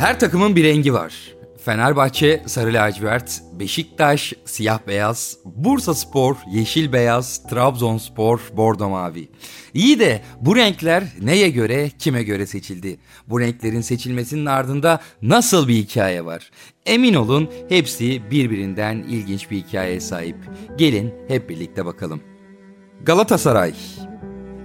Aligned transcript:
Her 0.00 0.20
takımın 0.20 0.56
bir 0.56 0.64
rengi 0.64 0.94
var. 0.94 1.14
Fenerbahçe 1.64 2.42
sarı 2.46 2.72
lacivert, 2.72 3.42
Beşiktaş 3.52 4.32
siyah 4.44 4.78
beyaz, 4.86 5.36
Bursa 5.44 5.94
Spor 5.94 6.36
yeşil 6.52 6.92
beyaz, 6.92 7.42
Trabzonspor 7.42 8.40
bordo 8.56 8.88
mavi. 8.88 9.28
İyi 9.74 10.00
de 10.00 10.22
bu 10.40 10.56
renkler 10.56 11.04
neye 11.22 11.50
göre, 11.50 11.90
kime 11.98 12.22
göre 12.22 12.46
seçildi? 12.46 13.00
Bu 13.26 13.40
renklerin 13.40 13.80
seçilmesinin 13.80 14.46
ardında 14.46 15.00
nasıl 15.22 15.68
bir 15.68 15.74
hikaye 15.74 16.24
var? 16.24 16.50
Emin 16.86 17.14
olun 17.14 17.50
hepsi 17.68 18.30
birbirinden 18.30 18.96
ilginç 18.96 19.50
bir 19.50 19.56
hikayeye 19.56 20.00
sahip. 20.00 20.36
Gelin 20.78 21.14
hep 21.28 21.48
birlikte 21.48 21.86
bakalım. 21.86 22.20
Galatasaray 23.02 23.74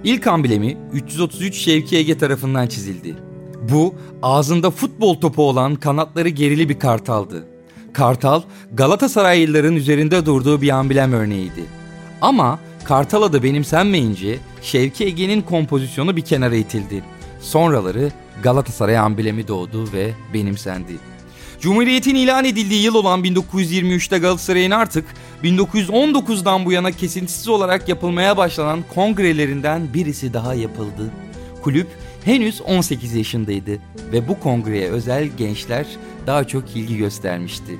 İlk 0.04 0.26
amblemi 0.26 0.78
333 0.92 1.54
Şevki 1.54 1.96
Ege 1.96 2.18
tarafından 2.18 2.66
çizildi. 2.66 3.25
Bu 3.72 3.94
ağzında 4.22 4.70
futbol 4.70 5.14
topu 5.20 5.42
olan 5.42 5.74
kanatları 5.74 6.28
gerili 6.28 6.68
bir 6.68 6.78
kartaldı. 6.78 7.46
Kartal 7.92 8.42
Galatasaraylıların 8.72 9.76
üzerinde 9.76 10.26
durduğu 10.26 10.62
bir 10.62 10.68
amblem 10.68 11.12
örneğiydi. 11.12 11.64
Ama 12.20 12.58
kartal 12.84 13.22
adı 13.22 13.42
benimsenmeyince 13.42 14.38
Şevki 14.62 15.04
Ege'nin 15.04 15.42
kompozisyonu 15.42 16.16
bir 16.16 16.22
kenara 16.22 16.56
itildi. 16.56 17.04
Sonraları 17.40 18.12
Galatasaray 18.42 18.98
amblemi 18.98 19.48
doğdu 19.48 19.92
ve 19.92 20.10
benimsendi. 20.34 20.92
Cumhuriyetin 21.60 22.14
ilan 22.14 22.44
edildiği 22.44 22.82
yıl 22.82 22.94
olan 22.94 23.24
1923'te 23.24 24.18
Galatasaray'ın 24.18 24.70
artık 24.70 25.04
1919'dan 25.44 26.64
bu 26.64 26.72
yana 26.72 26.90
kesintisiz 26.90 27.48
olarak 27.48 27.88
yapılmaya 27.88 28.36
başlanan 28.36 28.84
kongrelerinden 28.94 29.94
birisi 29.94 30.34
daha 30.34 30.54
yapıldı. 30.54 31.10
Kulüp 31.62 31.86
henüz 32.26 32.60
18 32.60 33.14
yaşındaydı 33.14 33.78
ve 34.12 34.28
bu 34.28 34.40
kongreye 34.40 34.90
özel 34.90 35.26
gençler 35.38 35.86
daha 36.26 36.44
çok 36.44 36.76
ilgi 36.76 36.96
göstermişti. 36.96 37.78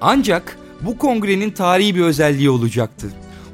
Ancak 0.00 0.58
bu 0.80 0.98
kongrenin 0.98 1.50
tarihi 1.50 1.94
bir 1.94 2.00
özelliği 2.00 2.50
olacaktı. 2.50 3.06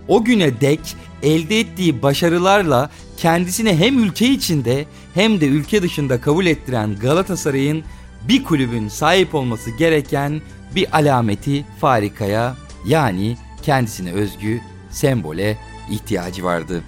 O 0.08 0.24
güne 0.24 0.60
dek 0.60 0.80
elde 1.22 1.60
ettiği 1.60 2.02
başarılarla 2.02 2.90
kendisini 3.16 3.76
hem 3.76 4.04
ülke 4.04 4.26
içinde 4.26 4.84
hem 5.14 5.40
de 5.40 5.46
ülke 5.46 5.82
dışında 5.82 6.20
kabul 6.20 6.46
ettiren 6.46 6.96
Galatasaray'ın 6.96 7.84
bir 8.28 8.44
kulübün 8.44 8.88
sahip 8.88 9.34
olması 9.34 9.70
gereken 9.70 10.40
bir 10.74 10.96
alameti 10.96 11.64
farikaya 11.80 12.56
yani 12.86 13.36
kendisine 13.62 14.12
özgü 14.12 14.60
sembole 14.90 15.58
ihtiyacı 15.90 16.44
vardı. 16.44 16.82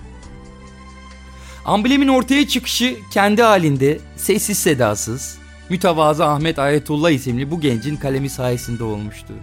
Amblemin 1.65 2.09
ortaya 2.09 2.49
çıkışı 2.49 2.97
kendi 3.11 3.43
halinde 3.43 3.99
sessiz 4.17 4.59
sedasız, 4.59 5.39
mütevazı 5.69 6.25
Ahmet 6.25 6.59
Ayetullah 6.59 7.11
isimli 7.11 7.51
bu 7.51 7.61
gencin 7.61 7.97
kalemi 7.97 8.31
sayesinde 8.31 8.85
olmuştu. 8.85 9.35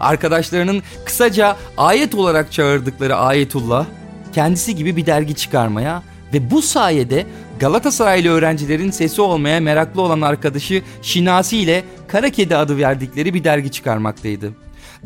Arkadaşlarının 0.00 0.82
kısaca 1.04 1.56
ayet 1.76 2.14
olarak 2.14 2.52
çağırdıkları 2.52 3.16
Ayetullah, 3.16 3.86
kendisi 4.32 4.76
gibi 4.76 4.96
bir 4.96 5.06
dergi 5.06 5.34
çıkarmaya 5.34 6.02
ve 6.32 6.50
bu 6.50 6.62
sayede 6.62 7.26
Galatasaraylı 7.60 8.28
öğrencilerin 8.28 8.90
sesi 8.90 9.20
olmaya 9.20 9.60
meraklı 9.60 10.02
olan 10.02 10.20
arkadaşı 10.20 10.82
Şinasi 11.02 11.58
ile 11.58 11.84
Kara 12.08 12.30
Kedi 12.30 12.56
adı 12.56 12.78
verdikleri 12.78 13.34
bir 13.34 13.44
dergi 13.44 13.70
çıkarmaktaydı. 13.70 14.52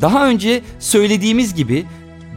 Daha 0.01 0.27
önce 0.27 0.61
söylediğimiz 0.79 1.55
gibi 1.55 1.85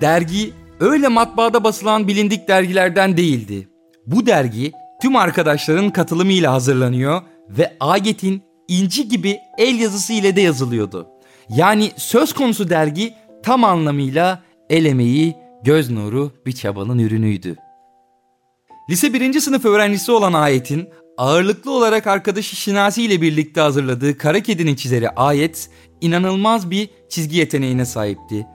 dergi 0.00 0.52
öyle 0.80 1.08
matbaada 1.08 1.64
basılan 1.64 2.08
bilindik 2.08 2.48
dergilerden 2.48 3.16
değildi. 3.16 3.71
Bu 4.06 4.26
dergi 4.26 4.72
tüm 5.02 5.16
arkadaşların 5.16 5.90
katılımıyla 5.90 6.52
hazırlanıyor 6.52 7.22
ve 7.48 7.76
ayetin 7.80 8.42
inci 8.68 9.08
gibi 9.08 9.38
el 9.58 9.80
yazısı 9.80 10.12
ile 10.12 10.36
de 10.36 10.40
yazılıyordu. 10.40 11.08
Yani 11.48 11.90
söz 11.96 12.32
konusu 12.32 12.70
dergi 12.70 13.14
tam 13.42 13.64
anlamıyla 13.64 14.42
el 14.70 14.84
emeği, 14.84 15.36
göz 15.64 15.90
nuru 15.90 16.32
bir 16.46 16.52
çabanın 16.52 16.98
ürünüydü. 16.98 17.56
Lise 18.90 19.12
1. 19.12 19.40
sınıf 19.40 19.64
öğrencisi 19.64 20.12
olan 20.12 20.32
Ayet'in 20.32 20.88
ağırlıklı 21.18 21.70
olarak 21.70 22.06
arkadaşı 22.06 22.56
Şinasi 22.56 23.02
ile 23.02 23.20
birlikte 23.20 23.60
hazırladığı 23.60 24.18
Kara 24.18 24.40
Kedi'nin 24.40 24.74
çizeri 24.74 25.10
Ayet 25.10 25.70
inanılmaz 26.00 26.70
bir 26.70 26.90
çizgi 27.08 27.36
yeteneğine 27.36 27.84
sahipti. 27.84 28.46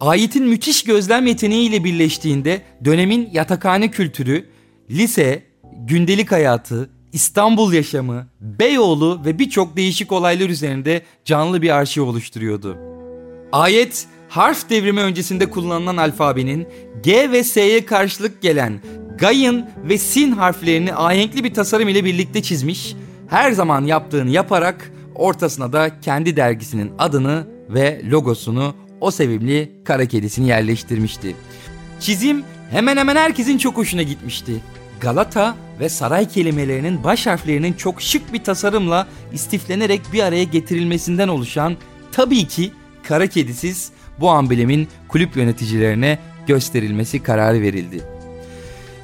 Ayet'in 0.00 0.46
müthiş 0.46 0.84
gözlem 0.84 1.26
yeteneğiyle 1.26 1.84
birleştiğinde 1.84 2.62
dönemin 2.84 3.30
yatakhane 3.32 3.90
kültürü, 3.90 4.44
lise, 4.90 5.42
gündelik 5.86 6.32
hayatı, 6.32 6.90
İstanbul 7.12 7.72
yaşamı, 7.72 8.26
Beyoğlu 8.40 9.20
ve 9.24 9.38
birçok 9.38 9.76
değişik 9.76 10.12
olaylar 10.12 10.48
üzerinde 10.48 11.02
canlı 11.24 11.62
bir 11.62 11.70
arşiv 11.70 12.02
oluşturuyordu. 12.02 12.78
Ayet 13.52 14.06
harf 14.28 14.70
devrimi 14.70 15.00
öncesinde 15.00 15.50
kullanılan 15.50 15.96
alfabenin 15.96 16.68
G 17.02 17.32
ve 17.32 17.44
S'ye 17.44 17.86
karşılık 17.86 18.42
gelen 18.42 18.80
Gayın 19.18 19.66
ve 19.88 19.98
Sin 19.98 20.32
harflerini 20.32 20.94
ahenkli 20.94 21.44
bir 21.44 21.54
tasarım 21.54 21.88
ile 21.88 22.04
birlikte 22.04 22.42
çizmiş, 22.42 22.96
her 23.28 23.52
zaman 23.52 23.84
yaptığını 23.84 24.30
yaparak 24.30 24.92
ortasına 25.14 25.72
da 25.72 26.00
kendi 26.00 26.36
dergisinin 26.36 26.92
adını 26.98 27.46
ve 27.68 28.02
logosunu 28.10 28.74
o 29.00 29.10
sevimli 29.10 29.72
kara 29.84 30.06
kedisini 30.06 30.48
yerleştirmişti. 30.48 31.36
Çizim 32.00 32.44
hemen 32.70 32.96
hemen 32.96 33.16
herkesin 33.16 33.58
çok 33.58 33.76
hoşuna 33.76 34.02
gitmişti. 34.02 34.52
Galata 35.00 35.56
ve 35.80 35.88
saray 35.88 36.28
kelimelerinin 36.28 37.04
baş 37.04 37.26
harflerinin 37.26 37.72
çok 37.72 38.02
şık 38.02 38.32
bir 38.32 38.44
tasarımla 38.44 39.08
istiflenerek 39.32 40.00
bir 40.12 40.22
araya 40.22 40.44
getirilmesinden 40.44 41.28
oluşan 41.28 41.76
tabii 42.12 42.44
ki 42.48 42.72
kara 43.02 43.26
kedisiz 43.26 43.90
bu 44.20 44.30
amblemin 44.30 44.88
kulüp 45.08 45.36
yöneticilerine 45.36 46.18
gösterilmesi 46.46 47.22
kararı 47.22 47.60
verildi. 47.60 48.00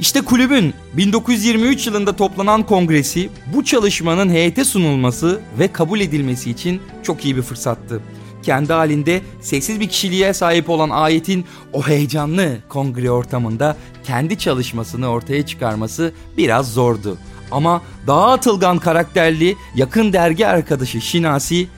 İşte 0.01 0.21
kulübün 0.21 0.75
1923 0.97 1.87
yılında 1.87 2.17
toplanan 2.17 2.67
kongresi 2.67 3.31
bu 3.55 3.65
çalışmanın 3.65 4.29
heyete 4.29 4.65
sunulması 4.65 5.41
ve 5.59 5.69
kabul 5.69 6.01
edilmesi 6.01 6.51
için 6.51 6.83
çok 7.03 7.25
iyi 7.25 7.37
bir 7.37 7.43
fırsattı. 7.43 8.01
Kendi 8.45 8.73
halinde 8.73 9.23
sessiz 9.41 9.81
bir 9.81 9.89
kişiliğe 9.89 10.33
sahip 10.33 10.71
olan 10.71 10.91
ayetin 10.91 11.45
o 11.73 11.87
heyecanlı 11.87 12.59
kongre 12.69 13.11
ortamında 13.11 13.77
kendi 14.05 14.39
çalışmasını 14.39 15.09
ortaya 15.09 15.47
çıkarması 15.47 16.13
biraz 16.37 16.73
zordu. 16.73 17.19
Ama 17.51 17.83
daha 18.07 18.33
atılgan 18.33 18.79
karakterli 18.79 19.57
yakın 19.75 20.13
dergi 20.13 20.47
arkadaşı 20.47 21.01
Şinasi 21.01 21.69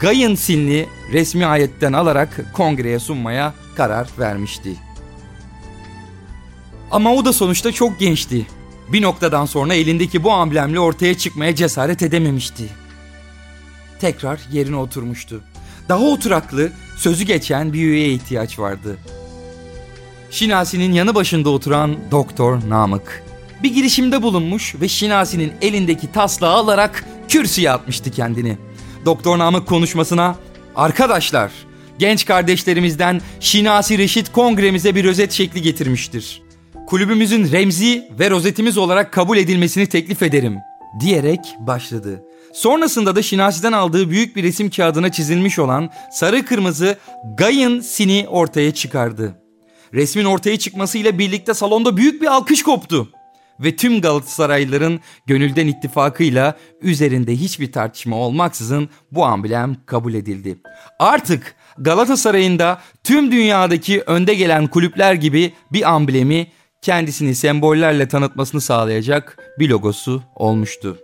Gayın 0.00 0.34
Sinli 0.34 0.88
resmi 1.12 1.46
ayetten 1.46 1.92
alarak 1.92 2.52
kongreye 2.52 2.98
sunmaya 2.98 3.54
karar 3.76 4.08
vermişti. 4.18 4.76
Ama 6.90 7.14
o 7.14 7.24
da 7.24 7.32
sonuçta 7.32 7.72
çok 7.72 8.00
gençti. 8.00 8.46
Bir 8.88 9.02
noktadan 9.02 9.46
sonra 9.46 9.74
elindeki 9.74 10.24
bu 10.24 10.32
amblemle 10.32 10.80
ortaya 10.80 11.18
çıkmaya 11.18 11.54
cesaret 11.54 12.02
edememişti. 12.02 12.68
Tekrar 14.00 14.40
yerine 14.52 14.76
oturmuştu. 14.76 15.42
Daha 15.88 16.04
oturaklı, 16.04 16.70
sözü 16.96 17.24
geçen 17.24 17.72
bir 17.72 17.78
üyeye 17.78 18.12
ihtiyaç 18.12 18.58
vardı. 18.58 18.96
Şinasi'nin 20.30 20.92
yanı 20.92 21.14
başında 21.14 21.50
oturan 21.50 21.96
Doktor 22.10 22.58
Namık. 22.68 23.22
Bir 23.62 23.74
girişimde 23.74 24.22
bulunmuş 24.22 24.74
ve 24.80 24.88
Şinasi'nin 24.88 25.52
elindeki 25.62 26.12
taslağı 26.12 26.54
alarak 26.54 27.04
kürsüye 27.28 27.70
atmıştı 27.70 28.10
kendini. 28.10 28.58
Doktor 29.04 29.38
Namık 29.38 29.66
konuşmasına 29.68 30.36
"Arkadaşlar, 30.76 31.52
genç 31.98 32.24
kardeşlerimizden 32.26 33.20
Şinasi 33.40 33.98
Reşit 33.98 34.32
kongremize 34.32 34.94
bir 34.94 35.04
rozet 35.04 35.32
şekli 35.32 35.62
getirmiştir. 35.62 36.42
Kulübümüzün 36.86 37.52
remzi 37.52 38.04
ve 38.18 38.30
rozetimiz 38.30 38.78
olarak 38.78 39.12
kabul 39.12 39.36
edilmesini 39.36 39.86
teklif 39.86 40.22
ederim." 40.22 40.56
diyerek 41.00 41.40
başladı. 41.58 42.22
Sonrasında 42.52 43.16
da 43.16 43.22
Şinasi'den 43.22 43.72
aldığı 43.72 44.10
büyük 44.10 44.36
bir 44.36 44.42
resim 44.42 44.70
kağıdına 44.70 45.12
çizilmiş 45.12 45.58
olan 45.58 45.90
sarı 46.12 46.44
kırmızı 46.44 46.96
Gayın 47.36 47.80
Sini 47.80 48.26
ortaya 48.28 48.74
çıkardı. 48.74 49.34
Resmin 49.94 50.24
ortaya 50.24 50.58
çıkmasıyla 50.58 51.18
birlikte 51.18 51.54
salonda 51.54 51.96
büyük 51.96 52.22
bir 52.22 52.26
alkış 52.26 52.62
koptu. 52.62 53.08
Ve 53.60 53.76
tüm 53.76 54.00
Galatasaraylıların 54.00 55.00
gönülden 55.26 55.66
ittifakıyla 55.66 56.56
üzerinde 56.82 57.36
hiçbir 57.36 57.72
tartışma 57.72 58.16
olmaksızın 58.16 58.88
bu 59.12 59.24
amblem 59.24 59.76
kabul 59.86 60.14
edildi. 60.14 60.58
Artık 60.98 61.54
Galatasaray'ın 61.78 62.58
da 62.58 62.80
tüm 63.04 63.32
dünyadaki 63.32 64.00
önde 64.00 64.34
gelen 64.34 64.66
kulüpler 64.66 65.14
gibi 65.14 65.52
bir 65.72 65.90
amblemi 65.90 66.46
kendisini 66.82 67.34
sembollerle 67.34 68.08
tanıtmasını 68.08 68.60
sağlayacak 68.60 69.38
bir 69.58 69.68
logosu 69.68 70.22
olmuştu. 70.34 70.98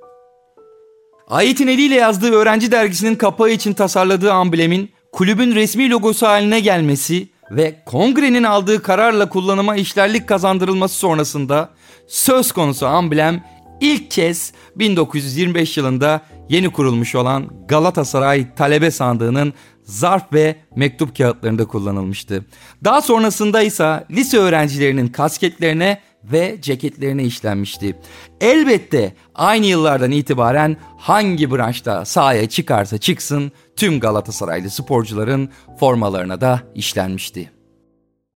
Ayet'in 1.28 1.66
eliyle 1.66 1.94
yazdığı 1.94 2.30
öğrenci 2.30 2.72
dergisinin 2.72 3.14
kapağı 3.14 3.50
için 3.50 3.72
tasarladığı 3.72 4.32
amblemin 4.32 4.90
kulübün 5.12 5.54
resmi 5.54 5.90
logosu 5.90 6.26
haline 6.26 6.60
gelmesi 6.60 7.28
ve 7.50 7.82
kongrenin 7.86 8.42
aldığı 8.42 8.82
kararla 8.82 9.28
kullanıma 9.28 9.76
işlerlik 9.76 10.28
kazandırılması 10.28 10.94
sonrasında 10.94 11.70
söz 12.06 12.52
konusu 12.52 12.86
amblem 12.86 13.44
ilk 13.80 14.10
kez 14.10 14.52
1925 14.76 15.76
yılında 15.76 16.20
yeni 16.48 16.72
kurulmuş 16.72 17.14
olan 17.14 17.66
Galatasaray 17.68 18.54
Talebe 18.54 18.90
Sandığı'nın 18.90 19.52
zarf 19.82 20.32
ve 20.32 20.56
mektup 20.76 21.16
kağıtlarında 21.16 21.64
kullanılmıştı. 21.64 22.44
Daha 22.84 23.02
sonrasında 23.02 23.62
ise 23.62 24.04
lise 24.10 24.38
öğrencilerinin 24.38 25.08
kasketlerine 25.08 26.00
ve 26.32 26.58
ceketlerine 26.60 27.24
işlenmişti. 27.24 27.96
Elbette 28.40 29.14
aynı 29.34 29.66
yıllardan 29.66 30.10
itibaren 30.10 30.76
hangi 30.98 31.50
branşta 31.50 32.04
sahaya 32.04 32.48
çıkarsa 32.48 32.98
çıksın 32.98 33.52
tüm 33.76 34.00
Galatasaraylı 34.00 34.70
sporcuların 34.70 35.50
formalarına 35.80 36.40
da 36.40 36.62
işlenmişti. 36.74 37.57